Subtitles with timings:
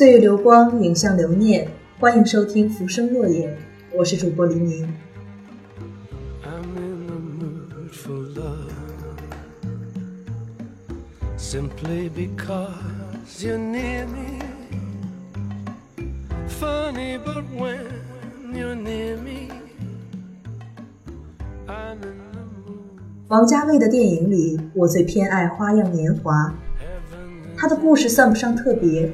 [0.00, 1.68] 岁月流光，影像留念。
[1.98, 3.50] 欢迎收听《浮生若影》，
[3.94, 4.88] 我是主播黎明。
[11.36, 12.70] Simply because
[13.40, 14.40] you're near me.
[16.48, 17.84] Funny, but when
[18.54, 19.50] you're near me,
[21.66, 23.02] I'm in the mood.
[23.28, 26.32] 王家卫的电影里，我最偏爱《花样年华》。
[27.54, 29.12] 他的故事算不上特别，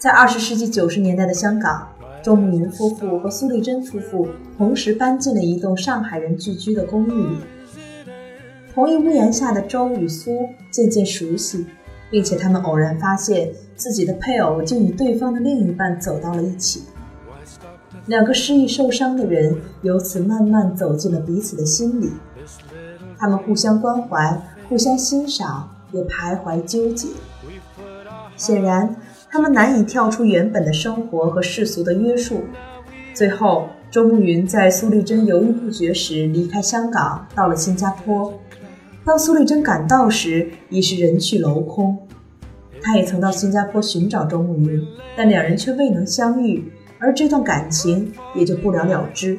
[0.00, 1.86] 在二十世纪九十年代的香港，
[2.22, 4.26] 周慕云夫妇和苏丽珍夫妇
[4.56, 7.36] 同时搬进了一栋上海人聚居的公寓里。
[8.72, 11.66] 同一屋檐下的周与苏渐渐熟悉，
[12.10, 16.84] 并且他们偶然发现自己的配偶竟与对方的另一半走到了一起。
[18.06, 22.10] 两个失意受伤的人由此慢慢走进了彼此的心里，
[23.18, 27.08] 他们互相关怀，互相欣赏，又徘徊纠结。
[28.34, 28.96] 显然，
[29.32, 32.42] 他们难以跳出原本的生活和世俗的约束。
[33.14, 38.34] 最后，周慕云在苏丽珍犹豫不决时离开香港，到了新加坡。
[39.04, 41.96] 当苏丽珍赶到时，已是人去楼空。
[42.82, 44.84] 他也曾到新加坡寻找周慕云，
[45.16, 49.38] 但两人却未能相遇，而这段感情也就不了了之。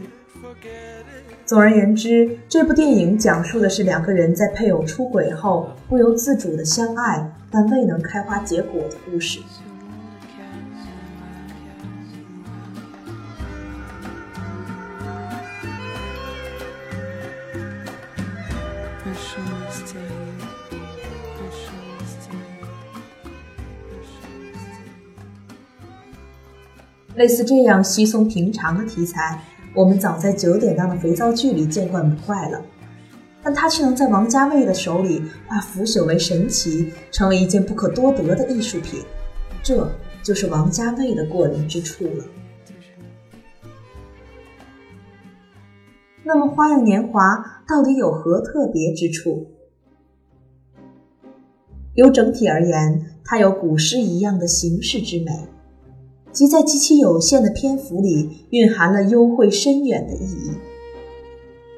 [1.45, 9.42] 总而言之，这部电影讲述的是两个人在配偶出轨后不由自主的相爱，但未能开花结果的故事。
[27.16, 29.42] 类似这样稀松平常的题材，
[29.76, 32.62] 我们早在九点档的肥皂剧里见惯不怪了，
[33.44, 39.02] 但它却能在王家卫的手里化腐朽为神奇，成为一件不可多得的艺术品，
[39.61, 39.92] 这
[40.23, 42.26] 就是王家卫的过人之处了。
[46.23, 47.36] 那么，《花样年华》
[47.67, 49.48] 到底有何特别之处？
[51.95, 55.32] 由整体而言，它有古诗一样的形式之美。
[56.31, 60.52] 即在极其有限的篇幅里蕴含了幽会深远的意义。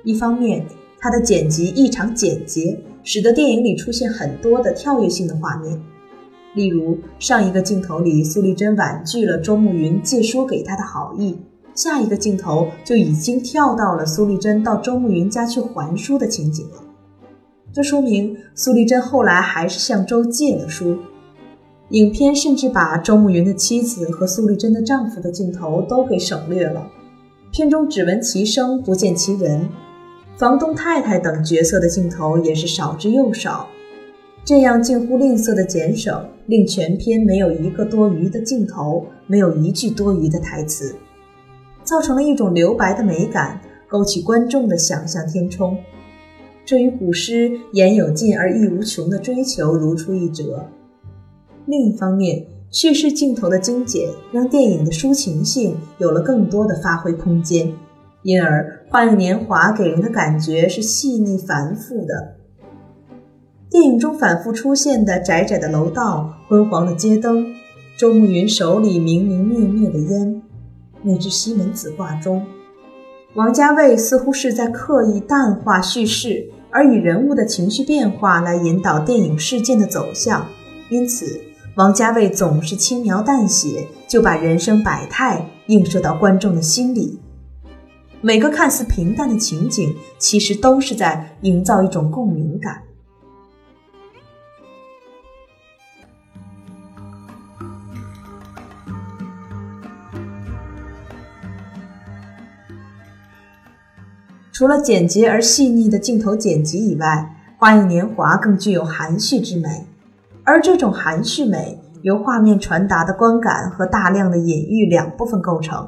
[0.03, 0.65] 一方面，
[0.99, 5.81] 它的剪辑异常简洁，使得电影里出现很多的跳跃性的画面。
[6.53, 11.35] 例如，上一个镜头里，苏丽珍婉拒了周慕云借书给她的好意，
[11.73, 16.83] 下一个镜头就已经跳到了苏丽珍到周慕云家去还书的情景了。
[17.71, 20.95] 这说明苏丽珍后来还是向周借了书。
[21.93, 26.89] 影片甚至把周慕云的妻子和苏丽珍的丈夫的镜头都给省略了，
[27.51, 29.69] 片中只闻其声不见其人，
[30.35, 33.67] 房东太太等角色的镜头也是少之又少。
[34.43, 40.95] 这样近乎吝啬的减省，令全片没有一个多余的镜头，没有一句多余的台词，
[41.83, 45.77] 造成了一种留白的美感，勾起观众的想象填充。
[46.65, 50.65] 这与古诗“言有尽而意无穷”的追求如出一辙。
[51.65, 57.71] 另一方面，叙事镜头的精简让电影的抒情性有了更多的发挥空间，
[58.23, 62.35] 因而《花样年华》给人的感觉是细腻繁复的。
[63.69, 67.55] 电影中反复出现的窄窄的楼道、昏黄的街灯、
[67.97, 70.41] 周慕云手里明明灭灭的烟、
[71.01, 72.43] 那只西门子挂钟，
[73.35, 80.45] 王家卫似乎是在刻意淡化叙事，而以人物的情绪变化来引导电影事件的走向，
[80.89, 81.39] 因此。
[81.75, 87.19] 王家卫总是轻描淡写就把人生百态映射到观众的心里，
[88.21, 92.83] 每个看似平淡的情景，其实都是在营造一种共鸣感。
[104.51, 109.87] 除了简洁而细腻的镜头剪辑以外，《花样年华》更具有含蓄之美。
[110.43, 115.87] 而这种含蓄美由画面传达的观感和大量的隐喻两部分构成。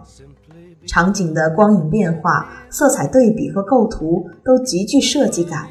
[0.87, 5.67] 场景的光影变化、色彩对比和构图都极具设计感，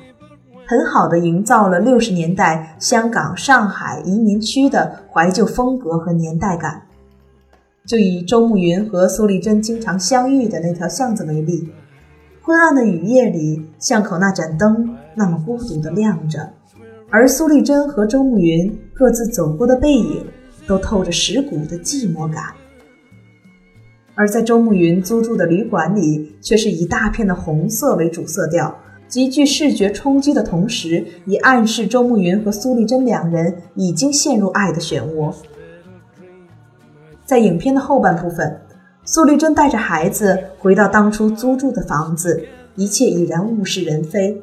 [0.67, 6.83] 很好的营造了六十年代香港、上海移民区的怀旧风格和年代感。
[7.87, 11.71] 就以周慕云和苏丽珍经常相遇的那条巷子为例，
[12.43, 16.55] 昏暗的雨夜里，巷口那盏灯那么孤独地亮着。
[17.17, 20.27] 而苏丽珍和周慕云各自走过的背影，
[20.67, 22.43] 都透着蚀骨的寂寞感。
[24.17, 28.77] 而在周慕云租住的旅馆里，却是以大片的红色为主色调，
[29.07, 35.33] 极具视觉冲击的同时，也暗示周慕云和苏丽珍两人已经陷入爱的漩涡。
[37.25, 38.61] 在影片的后半部分，
[39.05, 42.45] 苏丽珍带着孩子回到当初租住的房子，
[42.75, 44.43] 一切已然物是人非。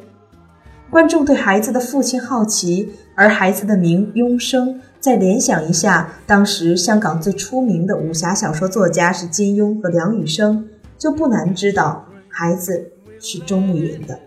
[0.92, 4.82] 观众对孩子的父亲好奇，而孩子的名庸生。
[5.00, 10.68] 再联想一下，当时香港最出名的武侠小说作家是金庸和梁羽生，
[10.98, 12.92] 就不难知道孩子
[13.22, 14.20] 是钟慕云的。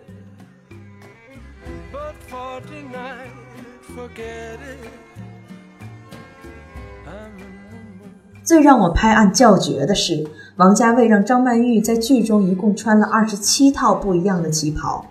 [8.42, 10.26] 最让我拍案叫绝的是，
[10.56, 15.04] 王家卫让张曼玉在剧中一共穿了二十七套不一样的旗袍。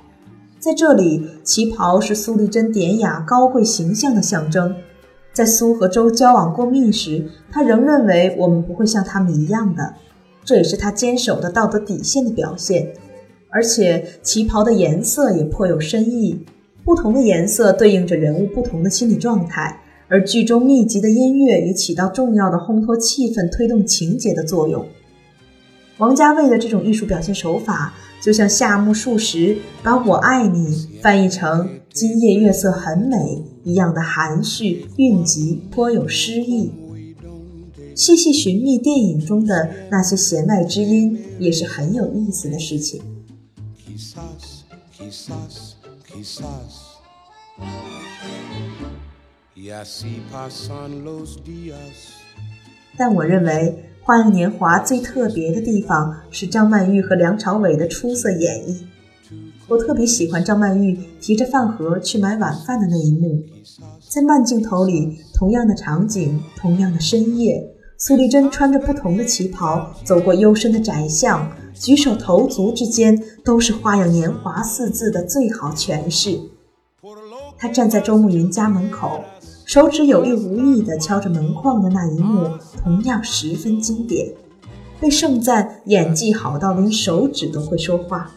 [0.64, 4.74] 在这里，旗袍是苏丽珍典雅高贵形象的象征。
[5.34, 9.96] 在苏和周交往过密时，他仍认为我们不会像他们一样的，
[10.46, 12.94] 这也是他坚守的道德底线的表现。
[13.50, 16.46] 而且旗袍的颜色也颇有深意，
[16.86, 19.82] 不同的颜色对应着人物不同的心理状态。
[20.08, 24.86] 而剧中密集的音乐也起到重要的烘托气氛、推动情节的作用。
[26.04, 36.74] 王家卫的这种艺术表现手法，就像夏目漱石把我爱你翻译成今夜月色很美一样的含蓄蕴藉，颇有诗意。
[37.96, 43.02] 细细寻觅电影中的那些弦外之音，也是很有意思的事情。
[52.98, 53.90] 但我认为。
[54.06, 58.82] 《花样年华》最特别的地方是张曼玉和梁朝伟的出色演绎。
[59.70, 63.42] 我特别喜欢张曼玉提着饭盒去买晚饭的那一幕，
[64.10, 67.66] 在慢镜头里，同样的场景，同样的深夜，
[67.98, 76.38] 苏丽珍穿着不同的旗袍走过幽深的窄巷，举手投足之间都是“花样年华”四字的最好诠释。
[77.58, 79.24] 她站在周慕云家门口。
[79.66, 82.50] 手指有意无意地敲着门框的那一幕，
[82.84, 84.34] 同样十分经典，
[85.00, 88.30] 被盛赞演技好到连手指都会说话。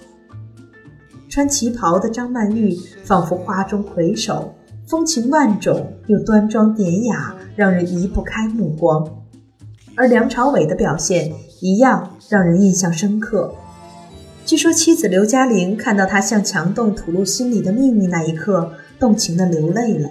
[1.28, 2.74] 穿旗袍的张曼玉
[3.04, 4.54] 仿佛花中魁首，
[4.86, 9.06] 风情万种又端庄典雅，让人移不开目光。
[9.94, 13.52] 而梁朝伟的表现一样让人印象深刻。
[14.44, 20.08] 据说妻子刘嘉玲看到他向墙洞吐露心里的秘密那一刻，动情的流泪了。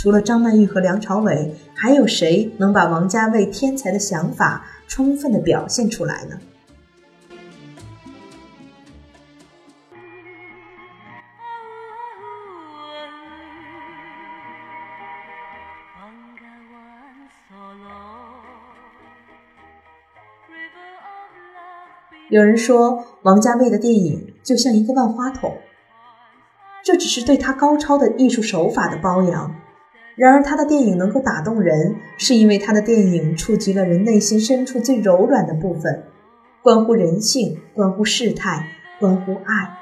[0.00, 6.38] 除了张曼玉和梁朝伟，还有谁能把王家卫天才的想法充分的表现出来呢？
[22.30, 25.58] 有人说，王家卫的电影就像一个万花筒，
[26.82, 29.54] 这只是对他高超的艺术手法的褒扬。
[30.16, 36.04] 然而，他的电影能够打动人，是因为他的电影触及了人内心深处最柔软的部分，
[36.62, 38.68] 关乎人性，关乎世态，
[38.98, 39.76] 关乎爱。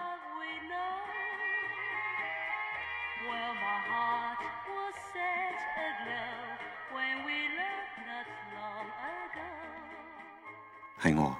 [11.01, 11.37] 系我。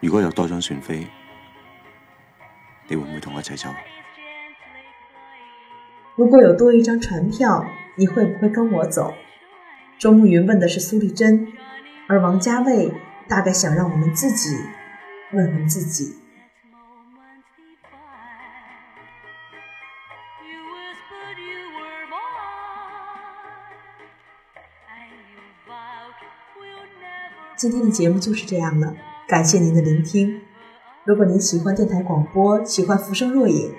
[0.00, 1.06] 如果有多张船飞，
[2.88, 3.68] 你会唔会同我一齐走？
[6.20, 7.64] 如果有多一张船票，
[7.96, 9.14] 你会不会跟我走？
[9.98, 11.48] 周慕云问的是苏丽珍，
[12.08, 12.92] 而王家卫
[13.26, 14.54] 大概想让我们自己
[15.32, 16.14] 问问自己。
[27.56, 28.94] 今天的节目就是这样了，
[29.26, 30.42] 感谢您的聆听。
[31.06, 33.72] 如果您喜欢电台广播，喜欢浮生若影。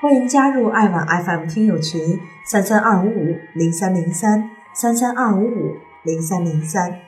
[0.00, 7.00] 欢迎加入爱晚 FM 听友群三三二五五零三零三三三二五五零三零三。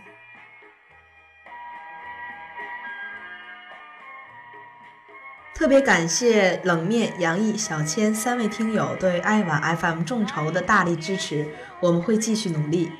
[5.55, 11.47] 特别感谢冷面、杨毅、小千三位听友对爱晚 FM 众筹的大力支持，
[11.79, 12.91] 我们会继续努力。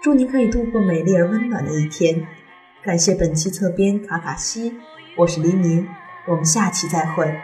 [0.00, 2.26] 祝您可以度过美丽而温暖的一天。
[2.86, 4.72] 感谢本期侧编卡卡西，
[5.16, 5.88] 我是黎明，
[6.24, 7.36] 我们下期再会。